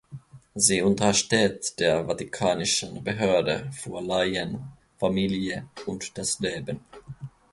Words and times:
Sie 0.55 0.81
untersteht 0.81 1.79
der 1.79 2.05
vatikanischen 2.07 3.03
Behörde 3.03 3.69
für 3.71 4.01
Laien, 4.01 4.71
Familie 4.97 5.67
und 5.85 6.17
das 6.17 6.39
Leben. 6.39 6.79